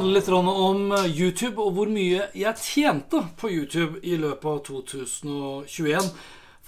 handle 0.00 0.16
litt 0.16 0.28
om 0.32 0.92
eh, 0.96 1.08
YouTube 1.12 1.60
og 1.60 1.74
hvor 1.76 1.90
mye 1.92 2.28
jeg 2.36 2.60
tjente 2.64 3.20
på 3.40 3.50
YouTube 3.52 4.00
i 4.02 4.16
løpet 4.20 4.48
av 4.48 4.60
2021. 4.66 6.10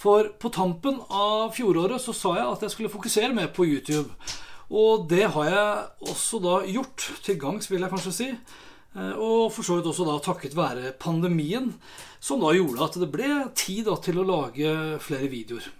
For 0.03 0.29
på 0.41 0.51
tampen 0.53 0.99
av 1.09 1.53
fjoråret 1.55 2.01
så 2.03 2.13
sa 2.15 2.35
jeg 2.37 2.49
at 2.49 2.65
jeg 2.65 2.73
skulle 2.73 2.93
fokusere 2.93 3.33
mer 3.35 3.49
på 3.55 3.65
YouTube. 3.65 4.09
Og 4.73 5.07
det 5.09 5.27
har 5.35 5.49
jeg 5.49 6.11
også 6.13 6.41
da 6.43 6.55
gjort. 6.69 7.07
Til 7.25 7.39
gangs, 7.41 7.69
vil 7.71 7.83
jeg 7.85 7.93
kanskje 7.93 8.15
si. 8.15 8.29
Eh, 8.95 9.13
Og 9.17 9.51
for 9.53 9.65
så 9.65 9.79
vidt 9.79 9.89
også 9.89 10.07
da 10.07 10.19
takket 10.21 10.57
være 10.57 10.93
pandemien, 10.99 11.73
som 12.19 12.41
da 12.41 12.53
gjorde 12.53 12.85
at 12.85 12.99
det 13.01 13.11
ble 13.11 13.31
tid 13.55 13.89
til 14.03 14.21
å 14.21 14.27
lage 14.27 14.99
flere 15.03 15.29
videoer. 15.31 15.71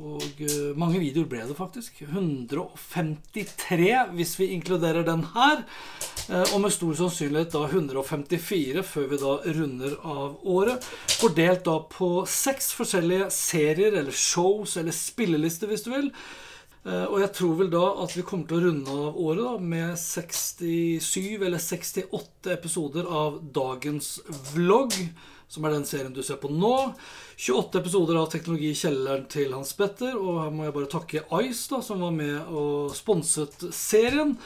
Og 0.00 0.22
eh, 0.40 0.70
mange 0.80 0.98
videoer 1.02 1.26
ble 1.28 1.42
det 1.46 1.54
faktisk. 1.58 1.98
153 2.06 3.90
hvis 4.16 4.32
vi 4.40 4.46
inkluderer 4.54 5.04
den 5.04 5.24
her. 5.34 5.64
Eh, 6.30 6.46
Og 6.54 6.60
med 6.64 6.72
stor 6.72 6.94
sannsynlighet 6.96 7.52
da 7.52 7.66
154 7.68 8.82
før 8.88 9.10
vi 9.10 9.18
da 9.20 9.34
runder 9.58 9.98
av 10.00 10.38
året. 10.48 10.84
Fordelt 11.20 11.64
da 11.68 11.76
på 11.92 12.08
seks 12.28 12.72
forskjellige 12.78 13.28
serier 13.36 13.92
eller 14.00 14.12
shows 14.16 14.78
eller 14.80 14.96
spillelister, 14.96 15.68
hvis 15.68 15.84
du 15.84 15.90
vil. 15.92 16.08
Eh, 16.86 17.04
Og 17.12 17.20
jeg 17.20 17.32
tror 17.36 17.54
vel 17.60 17.70
da 17.70 17.84
at 18.02 18.16
vi 18.16 18.22
kommer 18.26 18.48
til 18.48 18.58
å 18.58 18.64
runde 18.70 18.96
av 18.96 19.20
året 19.20 19.44
da 19.44 19.58
med 19.58 19.92
67 20.00 21.42
eller 21.44 21.60
68 21.60 22.50
episoder 22.56 23.04
av 23.06 23.42
dagens 23.54 24.16
vlogg, 24.54 24.96
som 25.52 25.64
er 25.68 25.76
den 25.76 25.86
serien 25.88 26.14
du 26.16 26.22
ser 26.24 26.40
på 26.40 26.50
nå. 26.52 26.74
28 27.36 27.80
episoder 27.82 28.18
av 28.20 28.30
Teknologi 28.32 28.72
i 28.72 28.78
kjelleren 28.78 29.28
til 29.32 29.52
Hans 29.52 29.74
Petter. 29.76 30.16
Og 30.16 30.42
her 30.42 30.52
må 30.54 30.66
jeg 30.66 30.76
bare 30.78 30.92
takke 30.96 31.24
Ice, 31.44 31.66
da, 31.72 31.82
som 31.84 32.04
var 32.04 32.14
med 32.16 32.52
og 32.52 32.92
sponset 32.96 33.68
serien. 33.76 34.38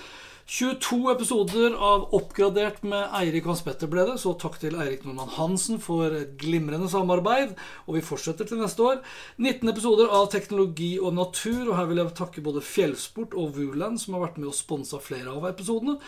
22 0.46 1.10
episoder 1.10 1.72
av 1.74 2.04
Oppgradert 2.14 2.84
med 2.86 3.08
Eirik 3.18 3.48
Hans 3.50 3.64
Petter 3.66 3.90
ble 3.90 4.04
det, 4.06 4.14
så 4.22 4.30
takk 4.38 4.60
til 4.62 4.76
Eirik 4.78 5.02
Nordmann 5.02 5.32
Hansen 5.34 5.80
for 5.82 6.14
et 6.14 6.36
glimrende 6.38 6.86
samarbeid. 6.90 7.56
Og 7.90 7.98
vi 7.98 8.04
fortsetter 8.06 8.46
til 8.46 8.62
neste 8.62 8.86
år. 8.86 9.00
19 9.42 9.72
episoder 9.72 10.10
av 10.14 10.30
Teknologi 10.30 10.92
og 11.02 11.16
natur, 11.18 11.64
og 11.64 11.74
her 11.80 11.90
vil 11.90 12.02
jeg 12.02 12.14
takke 12.22 12.46
både 12.46 12.62
Fjellsport 12.62 13.34
og 13.34 13.58
Wuland, 13.58 13.98
som 13.98 14.14
har 14.14 14.28
vært 14.28 14.38
med 14.38 14.52
og 14.52 14.58
sponsa 14.58 15.02
flere 15.02 15.34
av 15.34 15.50
episodene. 15.50 15.98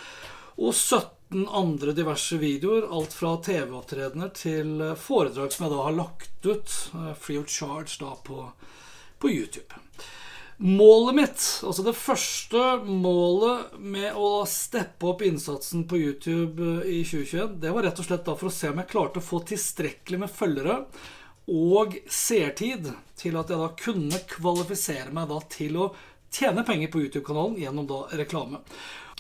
Og 0.59 0.71
17 0.71 1.18
andre 1.31 1.93
diverse 1.93 2.39
videoer, 2.41 2.87
alt 2.91 3.12
fra 3.12 3.34
TV-opptredener 3.44 4.31
til 4.37 4.81
foredrag 4.97 5.53
som 5.53 5.66
jeg 5.66 5.75
da 5.75 5.83
har 5.84 5.99
lagt 5.99 6.47
ut 6.47 6.77
eh, 6.94 7.12
free 7.21 7.41
of 7.41 7.50
charge 7.53 7.99
da 8.00 8.15
på, 8.25 8.47
på 9.21 9.31
YouTube. 9.31 9.83
Målet 10.59 11.15
mitt, 11.15 11.43
altså 11.62 11.84
det 11.87 11.94
første 11.94 12.62
målet 12.83 13.77
med 13.78 14.16
å 14.19 14.43
steppe 14.49 15.12
opp 15.12 15.21
innsatsen 15.22 15.84
på 15.91 16.00
YouTube 16.00 16.65
eh, 16.81 16.97
i 16.97 17.05
2021, 17.05 17.60
det 17.62 17.75
var 17.77 17.87
rett 17.87 18.00
og 18.00 18.09
slett 18.09 18.25
da 18.27 18.34
for 18.41 18.50
å 18.50 18.56
se 18.56 18.72
om 18.72 18.81
jeg 18.83 18.91
klarte 18.91 19.22
å 19.22 19.28
få 19.28 19.45
tilstrekkelig 19.53 20.25
med 20.25 20.33
følgere 20.33 20.81
og 21.49 21.95
seertid 22.12 22.91
til 23.16 23.37
at 23.41 23.53
jeg 23.53 23.60
da 23.60 23.69
kunne 23.78 24.25
kvalifisere 24.28 25.12
meg 25.15 25.31
da 25.31 25.39
til 25.53 25.78
å 25.81 25.93
tjene 26.33 26.65
penger 26.66 26.91
på 26.93 27.05
YouTube-kanalen 27.05 27.56
gjennom 27.60 27.87
da 27.89 28.03
reklame. 28.21 28.60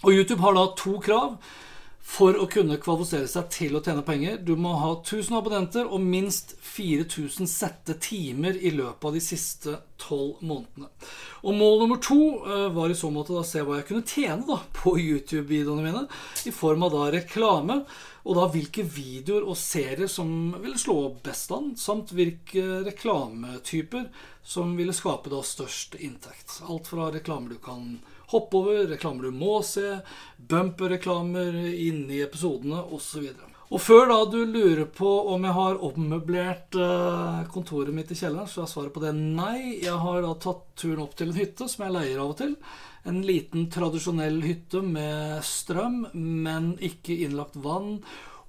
Og 0.02 0.12
YouTube 0.12 0.42
har 0.44 0.56
da 0.56 0.66
to 0.78 0.98
krav 1.04 1.38
for 2.08 2.38
å 2.40 2.46
kunne 2.48 2.78
kvalifisere 2.80 3.28
seg 3.28 3.50
til 3.52 3.76
å 3.76 3.82
tjene 3.84 4.02
penger. 4.06 4.38
Du 4.40 4.54
må 4.56 4.72
ha 4.80 4.94
1000 4.96 5.36
abonnenter 5.36 5.90
og 5.92 6.00
minst 6.00 6.54
4000 6.64 7.50
sette 7.50 7.98
timer 8.00 8.56
i 8.56 8.72
løpet 8.72 9.04
av 9.10 9.16
de 9.18 9.22
siste 9.22 9.74
12 10.00 10.40
månedene. 10.40 10.88
Og 11.44 11.58
mål 11.58 11.82
nummer 11.82 12.00
to 12.02 12.18
eh, 12.48 12.68
var 12.72 12.88
i 12.88 12.96
så 12.96 13.12
måte 13.12 13.36
da 13.36 13.44
se 13.46 13.60
hva 13.60 13.80
jeg 13.80 13.90
kunne 13.90 14.08
tjene 14.08 14.48
da 14.48 14.56
på 14.80 14.96
YouTube-videoene 14.96 15.84
mine 15.84 16.06
i 16.48 16.54
form 16.54 16.86
av 16.88 16.96
da 16.96 17.10
reklame. 17.12 17.82
Og 18.24 18.36
da 18.36 18.48
hvilke 18.52 18.82
videoer 18.88 19.44
og 19.44 19.56
serier 19.60 20.08
som 20.10 20.30
ville 20.62 20.80
slå 20.80 20.98
best 21.24 21.52
an, 21.54 21.74
samt 21.80 22.12
hvilke 22.16 22.82
reklametyper 22.88 24.08
som 24.44 24.74
ville 24.80 24.96
skape 24.96 25.32
da 25.32 25.44
størst 25.44 25.96
inntekt. 26.00 26.62
Alt 26.68 26.88
fra 26.88 27.12
reklamer 27.12 27.52
du 27.52 27.60
kan 27.62 27.98
hoppe 28.32 28.60
over, 28.60 28.86
reklamer 28.92 29.28
du 29.28 29.36
må 29.36 29.60
se, 29.66 29.98
bumper-reklamer 30.36 31.56
inni 31.72 32.22
episodene 32.24 32.82
osv. 32.94 33.30
Og 33.68 33.82
før 33.84 34.06
da 34.08 34.18
du 34.32 34.38
lurer 34.48 34.86
på 34.96 35.08
om 35.34 35.42
jeg 35.44 35.56
har 35.58 35.82
ommøblert 35.84 36.76
eh, 36.80 37.40
kontoret 37.52 37.92
mitt 37.92 38.12
i 38.14 38.16
kjelleren, 38.16 38.48
så 38.48 38.62
er 38.64 38.70
svaret 38.70 38.94
på 38.94 39.02
det 39.02 39.12
nei. 39.16 39.80
Jeg 39.84 39.98
har 40.00 40.22
da 40.24 40.32
tatt 40.40 40.64
turen 40.80 41.02
opp 41.04 41.18
til 41.18 41.32
en 41.32 41.36
hytte 41.36 41.68
som 41.68 41.84
jeg 41.84 41.96
leier 41.98 42.22
av 42.22 42.32
og 42.32 42.38
til. 42.40 42.54
En 43.08 43.20
liten, 43.28 43.68
tradisjonell 43.72 44.40
hytte 44.44 44.80
med 44.84 45.44
strøm, 45.44 46.06
men 46.14 46.72
ikke 46.80 47.18
innlagt 47.26 47.60
vann. 47.60 47.98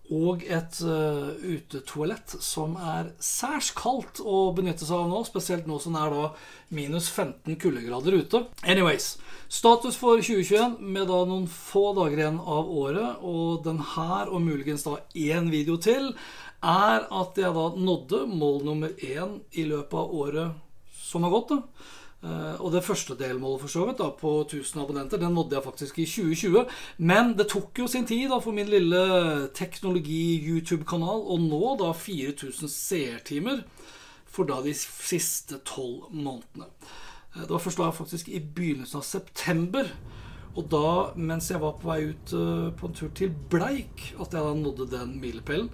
Og 0.10 0.42
et 0.50 0.80
uh, 0.82 1.36
utetoalett 1.46 2.34
som 2.42 2.74
er 2.82 3.12
særs 3.22 3.70
kaldt 3.78 4.22
å 4.26 4.50
benytte 4.58 4.88
seg 4.88 5.04
av 5.04 5.12
nå. 5.12 5.20
Spesielt 5.28 5.68
nå 5.70 5.78
som 5.82 5.94
det 5.94 6.02
er 6.02 6.16
da 6.16 6.24
minus 6.74 7.12
15 7.12 7.60
kuldegrader 7.62 8.18
ute. 8.18 8.42
Anyways. 8.66 9.18
Status 9.50 9.98
for 9.98 10.18
2021 10.22 10.80
med 10.82 11.10
da 11.10 11.20
noen 11.30 11.46
få 11.50 11.92
dager 11.98 12.24
igjen 12.24 12.42
av 12.42 12.70
året, 12.70 13.22
og 13.22 13.64
den 13.66 13.80
her 13.96 14.30
og 14.30 14.44
muligens 14.46 14.86
da 14.86 14.98
én 15.14 15.50
video 15.54 15.78
til, 15.82 16.12
er 16.62 17.06
at 17.06 17.38
jeg 17.40 17.54
da 17.56 17.70
nådde 17.78 18.26
mål 18.34 18.60
nummer 18.68 18.94
én 18.98 19.40
i 19.58 19.66
løpet 19.70 19.98
av 19.98 20.14
året 20.26 21.00
som 21.00 21.26
har 21.26 21.34
gått. 21.38 21.54
da. 21.54 21.62
Uh, 22.20 22.60
og 22.60 22.74
det 22.74 22.82
første 22.84 23.16
delmålet 23.16 23.62
for 23.62 23.72
så 23.72 23.86
vidt 23.88 24.02
da, 24.02 24.10
på 24.12 24.42
1000 24.42 24.82
abonnenter 24.82 25.22
Den 25.22 25.32
nådde 25.38 25.56
jeg 25.56 25.64
faktisk 25.64 26.00
i 26.04 26.06
2020. 26.06 26.66
Men 26.98 27.32
det 27.40 27.48
tok 27.54 27.80
jo 27.80 27.88
sin 27.88 28.08
tid 28.10 28.28
da, 28.28 28.42
for 28.44 28.56
min 28.56 28.68
lille 28.68 29.04
teknologi-YouTube-kanal 29.56 31.24
å 31.24 31.38
nå 31.40 31.76
da 31.80 31.94
4000 31.96 32.72
seertimer 32.74 33.64
for 34.28 34.50
da 34.50 34.60
de 34.66 34.76
siste 34.76 35.62
tolv 35.64 36.12
månedene. 36.12 36.68
Uh, 37.38 37.46
det 37.46 37.54
var 37.54 37.64
først 37.64 37.80
da 37.80 37.92
faktisk 37.96 38.28
i 38.28 38.44
begynnelsen 38.44 39.00
av 39.00 39.08
september. 39.08 39.88
Og 40.58 40.66
da, 40.72 40.90
mens 41.16 41.50
jeg 41.52 41.62
var 41.62 41.78
på 41.80 41.92
vei 41.92 42.00
ut 42.10 42.34
uh, 42.34 42.70
på 42.76 42.90
en 42.90 42.98
tur 42.98 43.12
til 43.16 43.34
Bleik, 43.52 44.10
at 44.18 44.34
jeg 44.34 44.42
da 44.44 44.54
nådde 44.58 44.90
den 44.92 45.16
milepælen. 45.22 45.70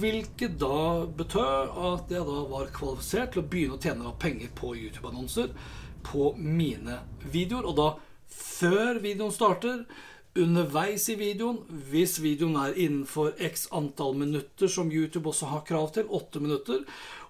Hvilket 0.00 0.56
da 0.58 1.06
betød 1.18 1.76
at 1.92 2.12
jeg 2.12 2.24
da 2.26 2.44
var 2.50 2.72
kvalifisert 2.74 3.34
til 3.34 3.44
å 3.44 3.48
begynne 3.50 3.76
å 3.76 3.82
tjene 3.82 4.14
penger 4.18 4.50
på 4.58 4.72
YouTube-annonser 4.74 5.52
på 6.08 6.32
mine 6.38 7.02
videoer. 7.30 7.68
Og 7.68 7.76
da 7.78 7.88
før 8.28 8.98
videoen 9.04 9.34
starter, 9.34 9.84
underveis 10.38 11.08
i 11.10 11.16
videoen, 11.18 11.60
hvis 11.90 12.18
videoen 12.22 12.58
er 12.60 12.76
innenfor 12.78 13.32
x 13.42 13.66
antall 13.74 14.16
minutter, 14.18 14.70
som 14.70 14.92
YouTube 14.92 15.30
også 15.32 15.50
har 15.52 15.64
krav 15.68 15.92
til, 15.94 16.10
åtte 16.14 16.42
minutter, 16.42 16.84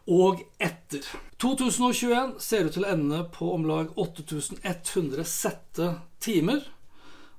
og 0.09 0.41
etter. 0.59 1.05
2021 1.39 2.39
ser 2.43 2.67
ut 2.67 2.75
til 2.75 2.87
å 2.87 2.93
ende 2.95 3.21
på 3.35 3.53
om 3.55 3.67
lag 3.69 3.93
8100 4.01 5.27
sette 5.29 5.93
timer. 6.25 6.65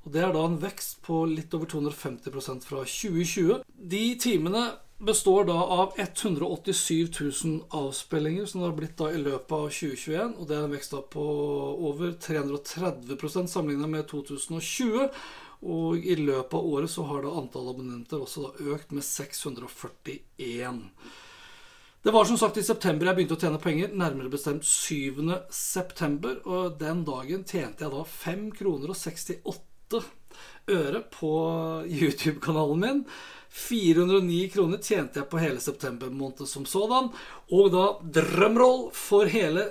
Og 0.05 0.13
Det 0.13 0.21
er 0.23 0.31
da 0.33 0.45
en 0.45 0.61
vekst 0.61 1.01
på 1.05 1.25
litt 1.27 1.53
over 1.57 1.67
250% 1.67 2.69
fra 2.69 2.85
2020. 2.85 3.65
De 3.67 4.05
timene 4.21 4.63
består 4.99 5.45
da 5.47 5.57
av 5.59 5.93
187 5.97 7.09
000 7.19 7.59
avspillinger, 7.75 8.45
som 8.45 8.61
det 8.61 8.67
har 8.69 8.77
blitt 8.77 8.97
da 8.99 9.09
i 9.11 9.21
løpet 9.21 9.53
av 9.55 9.67
2021. 9.67 10.33
Og 10.39 10.47
det 10.47 10.57
er 10.57 10.65
en 10.65 10.75
vekst 10.75 10.95
da 10.95 11.03
på 11.03 11.25
over 11.89 12.15
330% 12.15 13.51
sammenlignet 13.51 13.91
med 13.91 14.07
2020. 14.11 15.09
Og 15.59 16.05
i 16.05 16.15
løpet 16.15 16.55
av 16.55 16.67
året 16.67 16.91
så 16.91 17.03
har 17.09 17.25
da 17.25 17.33
antall 17.35 17.73
abonnenter 17.73 18.21
også 18.23 18.45
da 18.45 18.69
økt 18.75 18.93
med 18.95 19.03
641. 19.03 20.85
Det 22.03 22.11
var 22.11 22.25
som 22.25 22.37
sagt 22.39 22.57
i 22.57 22.61
september 22.63 23.09
jeg 23.09 23.17
begynte 23.17 23.35
å 23.35 23.41
tjene 23.41 23.59
penger, 23.59 23.89
nærmere 23.91 24.31
bestemt 24.31 24.63
7. 24.63 25.19
september. 25.51 26.37
Og 26.47 26.77
den 26.79 27.01
dagen 27.03 27.41
tjente 27.43 27.83
jeg 27.83 27.91
da 27.91 28.03
5 28.07 28.45
kroner 28.55 28.93
og 28.93 28.95
68 28.95 29.99
øre 30.71 31.01
på 31.11 31.33
YouTube-kanalen 31.91 32.85
min. 32.85 33.01
409 33.51 34.39
kroner 34.53 34.79
tjente 34.79 35.19
jeg 35.19 35.27
på 35.27 35.41
hele 35.43 35.59
september 35.59 36.13
måned 36.13 36.47
som 36.47 36.63
sådan. 36.63 37.11
Og 37.51 37.67
da, 37.75 37.85
drømroll, 38.21 38.93
for 38.95 39.27
hele 39.27 39.67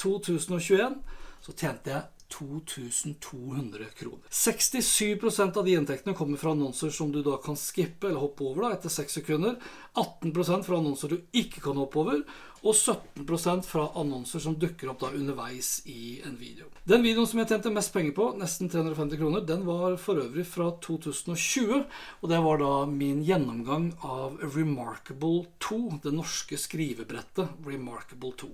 2021 0.00 0.96
så 1.44 1.52
tjente 1.52 1.92
jeg 1.92 2.17
2200 2.28 3.84
kroner. 3.98 4.24
67% 4.30 5.56
av 5.56 5.64
de 5.64 5.76
inntektene 5.78 6.16
kommer 6.16 6.40
fra 6.40 6.52
annonser 6.54 6.90
som 6.94 7.12
du 7.12 7.22
da 7.22 7.36
kan 7.42 7.56
skippe 7.56 8.10
eller 8.10 8.20
hoppe 8.20 8.44
over 8.44 8.66
da, 8.66 8.74
etter 8.76 8.92
6 8.92 9.20
sekunder. 9.20 9.56
18% 9.94 10.66
fra 10.66 10.78
annonser 10.78 11.14
du 11.14 11.18
ikke 11.32 11.64
kan 11.64 11.80
hoppe 11.80 12.02
over. 12.02 12.22
Og 12.66 12.74
17% 12.74 13.66
fra 13.68 13.84
annonser 14.00 14.42
som 14.42 14.56
dukker 14.58 14.90
opp 14.90 15.02
da 15.04 15.12
underveis 15.14 15.78
i 15.86 16.18
en 16.26 16.34
video. 16.40 16.66
Den 16.88 17.04
videoen 17.04 17.28
som 17.30 17.38
jeg 17.42 17.52
tjente 17.52 17.72
mest 17.74 17.92
penger 17.94 18.14
på, 18.16 18.28
nesten 18.40 18.70
350 18.72 19.20
kroner, 19.20 19.44
den 19.46 19.62
var 19.68 19.94
for 20.02 20.18
øvrig 20.18 20.46
fra 20.48 20.70
2020. 20.84 21.84
Og 22.22 22.32
det 22.32 22.40
var 22.44 22.62
da 22.62 22.72
min 22.90 23.22
gjennomgang 23.26 23.92
av 24.02 24.40
Remarkable 24.56 25.46
2, 25.62 25.80
det 26.04 26.14
norske 26.16 26.58
skrivebrettet 26.58 27.62
Remarkable 27.66 28.34
2. 28.42 28.50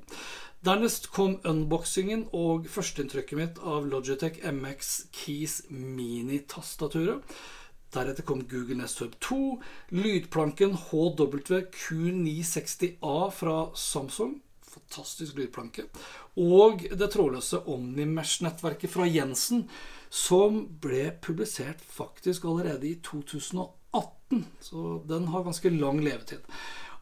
Dernest 0.65 1.11
kom 1.13 1.37
unboxingen 1.45 2.29
og 2.33 2.69
førsteinntrykket 2.73 3.37
mitt 3.41 3.59
av 3.61 3.85
Logitech 3.89 4.39
MX 4.49 4.95
Keys 5.13 5.59
Mini-tastaturet. 5.69 7.21
Deretter 7.95 8.27
kom 8.27 8.41
Google 8.51 8.81
Nest 8.81 8.99
Hub 8.99 9.21
2, 9.21 9.63
lydplanken 9.89 10.77
HWQ960A 10.91 13.31
fra 13.31 13.71
Samsung. 13.75 14.41
Fantastisk 14.75 15.37
lydplanke. 15.39 15.83
Og 16.41 16.89
det 16.91 17.11
trådløse 17.15 17.59
Omnimesh-nettverket 17.71 18.91
fra 18.91 19.07
Jensen, 19.07 19.69
som 20.11 20.67
ble 20.83 21.13
publisert 21.23 21.81
faktisk 21.87 22.45
allerede 22.51 22.89
i 22.89 22.99
2018. 23.07 24.43
Så 24.61 25.03
den 25.07 25.29
har 25.31 25.45
ganske 25.47 25.71
lang 25.71 26.03
levetid. 26.03 26.43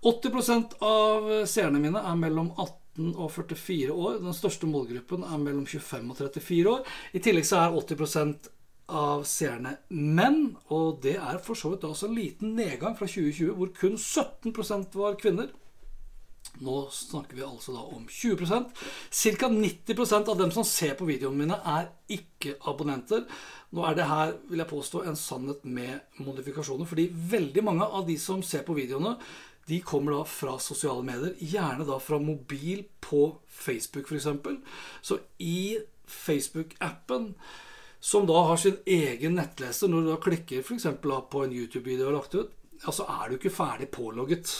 80 0.02 0.74
av 0.84 1.46
seerne 1.48 1.78
mine 1.80 1.98
er 2.02 2.16
mellom 2.18 2.50
18 2.58 3.14
og 3.16 3.30
44 3.32 3.92
år. 3.94 4.18
Den 4.20 4.34
største 4.36 4.66
målgruppen 4.68 5.24
er 5.24 5.38
mellom 5.40 5.66
25 5.66 6.10
og 6.10 6.16
34 6.18 6.70
år. 6.72 6.80
I 7.16 7.18
tillegg 7.24 7.46
så 7.48 7.56
er 7.62 7.72
80 7.78 8.36
av 8.90 9.24
seerne 9.28 9.76
menn, 9.88 10.56
og 10.74 11.00
det 11.04 11.16
er 11.20 11.40
for 11.44 11.58
så 11.58 11.72
vidt 11.72 11.86
også 11.88 12.10
en 12.10 12.16
liten 12.18 12.54
nedgang 12.58 12.96
fra 12.98 13.08
2020, 13.08 13.52
hvor 13.56 13.72
kun 13.76 13.98
17% 13.98 14.96
var 14.98 15.18
kvinner. 15.20 15.52
Nå 16.60 16.74
snakker 16.92 17.38
vi 17.38 17.44
altså 17.46 17.72
da 17.72 17.82
om 17.96 18.04
20% 18.10 18.74
Ca. 19.38 19.48
90% 19.48 20.28
av 20.28 20.36
dem 20.38 20.50
som 20.52 20.66
ser 20.68 20.92
på 20.98 21.06
videoene 21.08 21.38
mine, 21.46 21.56
er 21.56 21.88
ikke-abonnenter. 22.12 23.24
Nå 23.72 23.86
er 23.88 23.96
det 23.96 24.08
her, 24.10 24.34
vil 24.50 24.60
jeg 24.60 24.70
påstå, 24.70 25.04
en 25.06 25.16
sannhet 25.16 25.64
med 25.64 26.20
modifikasjoner. 26.20 26.88
Fordi 26.88 27.08
veldig 27.32 27.64
mange 27.64 27.88
av 27.88 28.04
de 28.08 28.18
som 28.20 28.44
ser 28.44 28.66
på 28.66 28.76
videoene, 28.76 29.16
de 29.70 29.78
kommer 29.86 30.18
da 30.18 30.26
fra 30.28 30.58
sosiale 30.60 31.04
medier. 31.06 31.34
Gjerne 31.40 31.86
da 31.88 31.96
fra 32.02 32.18
mobil 32.20 32.84
på 33.00 33.24
Facebook, 33.48 34.10
f.eks. 34.10 34.28
Så 35.00 35.22
i 35.40 35.78
Facebook-appen, 36.04 37.32
som 38.02 38.26
da 38.26 38.40
har 38.48 38.58
sin 38.58 38.80
egen 38.86 39.36
nettleser, 39.38 39.86
når 39.88 40.00
du 40.02 40.08
da 40.10 40.18
klikker 40.24 40.64
f.eks. 40.64 40.88
på 41.30 41.42
en 41.44 41.52
YouTube-video 41.54 42.08
og 42.10 42.16
lagt 42.16 42.34
ut, 42.34 42.54
ja, 42.82 42.90
så 42.90 43.06
er 43.06 43.28
du 43.30 43.36
ikke 43.36 43.52
ferdig 43.54 43.86
pålogget. 43.94 44.50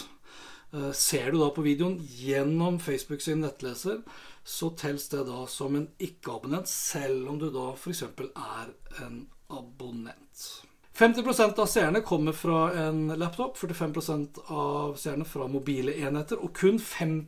Eh, 0.70 0.92
ser 0.94 1.32
du 1.32 1.40
da 1.40 1.48
på 1.50 1.64
videoen 1.66 1.96
gjennom 1.98 2.78
Facebook 2.80 3.24
sin 3.24 3.42
nettleser, 3.42 3.98
så 4.46 4.70
telles 4.78 5.08
det 5.10 5.24
da 5.26 5.42
som 5.50 5.74
en 5.74 5.88
ikke-abonnent, 5.98 6.70
selv 6.70 7.32
om 7.32 7.40
du 7.42 7.48
da 7.50 7.72
f.eks. 7.74 8.04
er 8.06 8.70
en 9.02 9.24
abonnent. 9.50 10.46
50% 10.94 11.58
av 11.58 11.66
seerne 11.66 12.04
kommer 12.06 12.36
fra 12.36 12.66
en 12.86 13.08
laptop, 13.18 13.58
45% 13.58 14.42
av 14.52 14.94
seerne 15.00 15.26
fra 15.26 15.50
mobile 15.50 15.96
enheter, 15.98 16.38
og 16.38 16.54
kun 16.54 16.78
5 16.78 17.26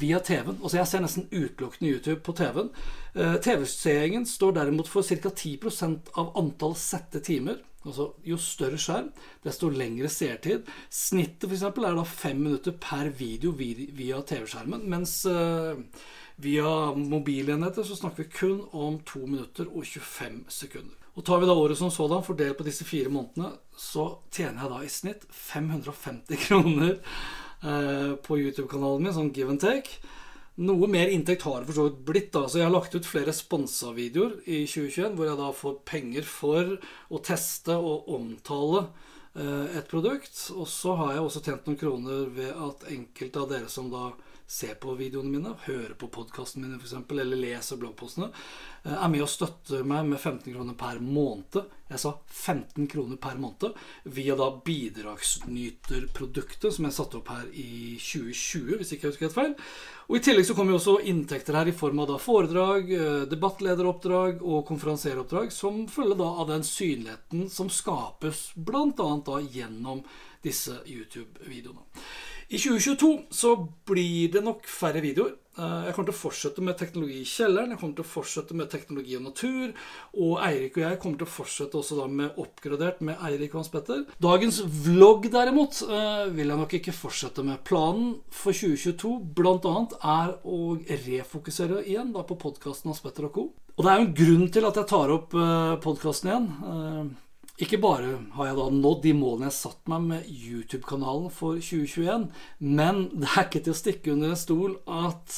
via 0.00 0.18
TV-en. 0.20 0.58
Altså 0.60 0.78
Jeg 0.80 0.90
ser 0.90 1.04
nesten 1.04 1.28
utelukkende 1.30 1.92
YouTube 1.92 2.22
på 2.26 2.34
TV-en. 2.36 2.72
Eh, 3.14 3.36
TV-seeringen 3.44 4.26
står 4.26 4.56
derimot 4.58 4.90
for 4.90 5.06
ca. 5.06 5.30
10% 5.30 6.10
av 6.18 6.34
antall 6.40 6.76
sette 6.78 7.22
timer. 7.24 7.60
Altså 7.84 8.08
Jo 8.24 8.38
større 8.40 8.80
skjerm, 8.80 9.10
desto 9.44 9.68
lengre 9.68 10.08
seertid. 10.08 10.68
Snittet 10.90 11.52
eksempel, 11.52 11.84
er 11.84 11.98
da 11.98 12.04
fem 12.08 12.40
minutter 12.40 12.72
per 12.80 13.10
video 13.12 13.52
via 13.52 14.22
TV-skjermen. 14.24 14.86
Mens 14.88 15.18
uh, 15.28 15.76
via 16.40 16.94
mobilenheter 16.96 17.84
så 17.84 17.98
snakker 17.98 18.24
vi 18.24 18.36
kun 18.40 18.62
om 18.72 18.98
2 19.04 19.26
minutter 19.26 19.68
og 19.68 19.84
25 19.84 20.44
sekunder. 20.48 20.96
Og 21.14 21.22
Tar 21.22 21.38
vi 21.38 21.46
da 21.46 21.54
året 21.54 21.78
som 21.78 21.92
sådan, 21.94 22.24
fordelt 22.26 22.56
på 22.58 22.64
disse 22.66 22.84
fire 22.84 23.12
månedene, 23.12 23.52
så 23.78 24.08
tjener 24.34 24.64
jeg 24.64 24.72
da 24.72 24.80
i 24.82 24.90
snitt 24.90 25.26
550 25.30 26.40
kroner 26.48 26.96
eh, 26.96 27.43
på 27.64 28.36
YouTube-kanalen 28.36 29.06
min, 29.06 29.14
sånn 29.16 29.32
give 29.32 29.48
and 29.52 29.62
take. 29.62 29.98
Noe 30.54 30.86
mer 30.86 31.10
inntekt 31.10 31.42
har 31.48 31.60
det 31.60 31.66
for 31.66 31.74
så 31.74 31.84
vidt 31.88 32.02
blitt. 32.06 32.32
da, 32.32 32.46
så 32.46 32.58
Jeg 32.58 32.68
har 32.68 32.74
lagt 32.74 32.94
ut 32.94 33.06
flere 33.06 33.32
sponsa 33.34 33.90
videoer 33.90 34.36
i 34.46 34.62
2021 34.70 35.16
hvor 35.16 35.26
jeg 35.26 35.38
da 35.40 35.48
får 35.50 35.80
penger 35.88 36.22
for 36.22 36.76
å 37.10 37.18
teste 37.18 37.74
og 37.74 38.06
omtale 38.14 38.84
eh, 39.34 39.80
et 39.80 39.88
produkt. 39.90 40.36
Og 40.54 40.68
så 40.70 40.94
har 41.00 41.16
jeg 41.16 41.24
også 41.24 41.42
tjent 41.42 41.66
noen 41.66 41.80
kroner 41.80 42.30
ved 42.36 42.52
at 42.54 42.86
enkelte 42.86 43.42
av 43.42 43.50
dere 43.50 43.72
som 43.72 43.90
da 43.90 44.12
ser 44.46 44.74
på 44.80 44.94
videoene 44.98 45.30
mine, 45.32 45.54
hører 45.64 45.94
på 45.98 46.08
podkastene 46.12 46.68
mine 46.68 46.78
f.eks., 46.78 46.94
eller 47.10 47.36
leser 47.40 47.76
bloggpostene, 47.80 48.28
eh, 48.84 48.92
er 48.92 49.08
med 49.10 49.22
og 49.24 49.28
støtter 49.32 49.82
meg 49.88 50.06
med 50.10 50.20
15 50.20 50.52
kroner 50.52 50.74
per 50.78 51.00
måned. 51.00 51.64
Jeg 51.88 51.98
sa 52.00 52.12
15 52.28 52.86
kroner 52.90 53.16
per 53.20 53.36
måned 53.40 53.72
via 54.16 54.34
da 54.36 54.60
bidragsnyterproduktet 54.66 56.74
som 56.74 56.84
jeg 56.88 56.96
satte 56.96 57.16
opp 57.20 57.28
her 57.32 57.46
i 57.52 57.98
2020, 58.00 58.76
hvis 58.80 58.92
ikke 58.92 59.04
jeg 59.06 59.12
husker 59.14 59.26
helt 59.28 59.40
feil. 59.40 59.54
Og 60.04 60.14
I 60.18 60.24
tillegg 60.26 60.46
så 60.48 60.54
kommer 60.56 60.70
jo 60.74 60.80
også 60.82 61.04
inntekter 61.08 61.56
her 61.56 61.66
i 61.70 61.76
form 61.76 61.98
av 62.04 62.08
da 62.12 62.18
foredrag, 62.20 62.82
eh, 62.92 63.28
debattlederoppdrag 63.30 64.32
og 64.42 64.66
konferansieroppdrag, 64.68 65.46
som 65.52 65.88
følger 65.88 66.16
da 66.20 66.28
av 66.44 66.48
den 66.52 66.64
synligheten 66.68 67.40
som 67.48 67.68
skapes 67.72 68.38
bl.a. 68.56 69.40
gjennom 69.54 69.98
disse 70.44 70.74
YouTube-videoene. 70.84 71.80
I 72.54 72.58
2022 72.58 73.08
så 73.34 73.56
blir 73.88 74.30
det 74.30 74.44
nok 74.44 74.68
færre 74.70 75.00
videoer. 75.02 75.32
Eh, 75.58 75.86
jeg 75.88 75.94
kommer 75.94 76.08
til 76.10 76.14
å 76.14 76.18
fortsette 76.20 76.62
med 76.62 76.76
teknologi 76.78 77.16
i 77.18 77.26
kjelleren. 77.26 77.72
Jeg 77.72 77.80
kommer 77.80 77.96
til 77.98 78.04
å 78.04 78.10
fortsette 78.12 78.56
med 78.58 78.70
teknologi 78.70 79.16
og 79.18 79.24
natur. 79.24 79.72
Og 80.14 80.36
Eirik 80.46 80.78
og 80.78 80.84
jeg 80.84 81.00
kommer 81.02 81.18
til 81.18 81.26
å 81.26 81.32
fortsette 81.34 81.80
også 81.80 81.98
da 81.98 82.06
med 82.20 82.38
oppgradert 82.42 83.02
med 83.06 83.18
Eirik 83.26 83.56
og 83.56 83.62
Hans 83.62 83.72
Petter. 83.72 84.04
Dagens 84.22 84.60
vlogg 84.84 85.26
derimot 85.34 85.80
eh, 85.88 86.28
vil 86.36 86.52
jeg 86.52 86.60
nok 86.62 86.76
ikke 86.78 86.94
fortsette 86.94 87.46
med. 87.46 87.58
Planen 87.66 88.14
for 88.30 88.54
2022 88.54 89.16
bl.a. 89.34 89.74
er 90.14 90.32
å 90.46 90.60
refokusere 91.08 91.82
igjen 91.82 92.14
da 92.14 92.22
på 92.26 92.38
podkasten 92.38 92.92
Hans 92.92 93.02
Petter 93.02 93.26
og 93.30 93.34
co. 93.34 93.48
Og 93.74 93.82
det 93.82 93.90
er 93.90 93.98
jo 93.98 94.06
en 94.06 94.16
grunn 94.22 94.48
til 94.54 94.70
at 94.70 94.78
jeg 94.78 94.90
tar 94.94 95.16
opp 95.18 95.34
eh, 95.34 95.76
podkasten 95.82 96.30
igjen. 96.30 97.14
Ikke 97.62 97.78
bare 97.78 98.16
har 98.34 98.48
jeg 98.48 98.56
da 98.58 98.64
nådd 98.74 99.04
de 99.04 99.12
målene 99.14 99.46
jeg 99.46 99.54
satt 99.60 99.90
meg 99.90 100.06
med 100.08 100.26
YouTube-kanalen 100.26 101.28
for 101.30 101.60
2021, 101.62 102.24
men 102.58 103.04
det 103.12 103.28
er 103.30 103.44
ikke 103.44 103.60
til 103.62 103.70
å 103.70 103.78
stikke 103.78 104.10
under 104.10 104.32
en 104.34 104.40
stol 104.40 104.72
at 104.90 105.36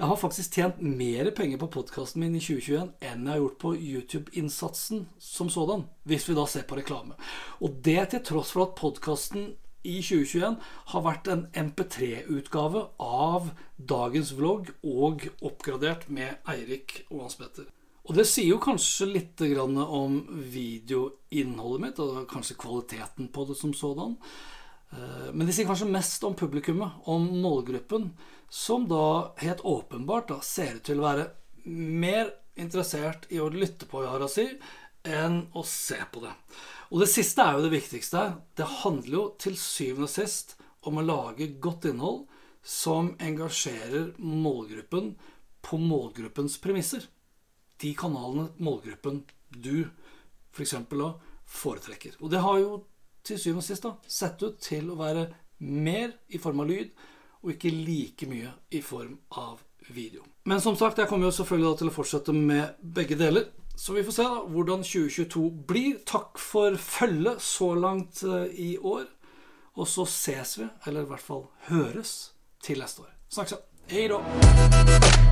jeg 0.00 0.08
har 0.10 0.18
faktisk 0.18 0.56
tjent 0.58 0.80
mer 0.82 1.28
penger 1.36 1.60
på 1.62 1.68
podkasten 1.76 2.18
min 2.24 2.34
i 2.34 2.40
2021 2.42 2.88
enn 3.06 3.28
jeg 3.28 3.30
har 3.30 3.38
gjort 3.38 3.60
på 3.62 3.70
YouTube-innsatsen 3.78 5.04
som 5.22 5.52
sådan, 5.54 5.84
hvis 6.02 6.26
vi 6.26 6.34
da 6.34 6.48
ser 6.50 6.66
på 6.66 6.80
reklame. 6.80 7.14
Og 7.62 7.76
det 7.86 8.08
til 8.10 8.24
tross 8.26 8.50
for 8.56 8.64
at 8.64 8.74
podkasten 8.80 9.52
i 9.86 10.00
2021 10.02 10.56
har 10.94 11.04
vært 11.06 11.30
en 11.30 11.44
MP3-utgave 11.62 12.88
av 12.98 13.52
dagens 13.78 14.34
vlogg 14.34 14.74
og 14.82 15.28
oppgradert 15.38 16.08
med 16.10 16.42
Eirik 16.50 17.04
og 17.12 17.28
Hans 17.28 17.38
Petter. 17.38 17.70
Og 18.02 18.16
det 18.18 18.26
sier 18.26 18.50
jo 18.50 18.62
kanskje 18.62 19.06
litt 19.12 19.42
om 19.62 20.16
videoinnholdet 20.50 21.84
mitt, 21.84 22.00
og 22.02 22.26
kanskje 22.30 22.58
kvaliteten 22.58 23.30
på 23.30 23.46
det 23.46 23.56
som 23.58 23.74
sådan. 23.74 24.16
Eh, 24.90 25.28
men 25.32 25.46
det 25.46 25.54
sier 25.54 25.68
kanskje 25.68 25.90
mest 25.90 26.24
om 26.26 26.34
publikummet, 26.38 27.04
om 27.06 27.28
målgruppen, 27.44 28.10
som 28.50 28.88
da 28.90 29.32
helt 29.40 29.62
åpenbart 29.64 30.28
da 30.28 30.40
ser 30.44 30.80
ut 30.80 30.86
til 30.88 31.00
å 31.00 31.06
være 31.06 31.28
mer 31.64 32.34
interessert 32.58 33.30
i 33.32 33.38
å 33.40 33.48
lytte 33.52 33.86
på 33.88 34.02
jeg 34.04 34.32
si, 34.32 34.48
enn 35.08 35.46
å 35.56 35.62
se 35.66 35.98
på 36.12 36.22
det. 36.26 36.34
Og 36.92 37.00
det 37.02 37.08
siste 37.10 37.42
er 37.42 37.56
jo 37.56 37.64
det 37.64 37.72
viktigste. 37.72 38.26
Det 38.58 38.68
handler 38.82 39.14
jo 39.16 39.24
til 39.40 39.56
syvende 39.58 40.10
og 40.10 40.12
sist 40.12 40.56
om 40.86 40.98
å 40.98 41.06
lage 41.06 41.54
godt 41.62 41.88
innhold 41.88 42.26
som 42.62 43.14
engasjerer 43.22 44.12
målgruppen 44.18 45.14
på 45.64 45.78
målgruppens 45.80 46.58
premisser. 46.62 47.06
De 47.82 47.92
kanalene 47.98 48.48
målgruppen 48.62 49.22
du 49.52 49.88
f.eks. 50.52 50.76
For 50.88 51.18
foretrekker. 51.52 52.14
Og 52.20 52.30
det 52.32 52.40
har 52.40 52.58
jo 52.62 52.76
til 53.26 53.38
syvende 53.38 53.62
og 53.62 53.66
sist 53.66 53.84
da, 53.84 53.96
sett 54.08 54.42
ut 54.42 54.60
til 54.62 54.90
å 54.90 54.98
være 54.98 55.26
mer 55.62 56.14
i 56.32 56.40
form 56.42 56.62
av 56.64 56.70
lyd, 56.70 56.92
og 57.42 57.54
ikke 57.54 57.72
like 57.74 58.28
mye 58.30 58.52
i 58.74 58.80
form 58.82 59.16
av 59.38 59.60
video. 59.92 60.24
Men 60.46 60.62
som 60.62 60.76
sagt, 60.78 60.98
jeg 60.98 61.10
kommer 61.10 61.28
jo 61.28 61.36
selvfølgelig 61.36 61.78
til 61.78 61.90
å 61.90 61.94
fortsette 61.94 62.34
med 62.34 62.78
begge 62.94 63.18
deler. 63.18 63.50
Så 63.74 63.96
vi 63.96 64.04
får 64.06 64.16
se 64.16 64.26
da 64.28 64.42
hvordan 64.52 64.84
2022 64.86 65.44
blir. 65.66 65.98
Takk 66.06 66.38
for 66.38 66.76
følget 66.78 67.42
så 67.42 67.72
langt 67.74 68.22
eh, 68.26 68.46
i 68.52 68.70
år. 68.78 69.08
Og 69.74 69.88
så 69.88 70.06
ses 70.06 70.58
vi, 70.60 70.68
eller 70.86 71.06
i 71.06 71.12
hvert 71.12 71.24
fall 71.24 71.46
høres, 71.70 72.32
til 72.62 72.82
neste 72.84 73.06
år. 73.06 73.14
Snakkes. 73.32 73.62
Hei 73.90 74.06
da. 74.12 75.31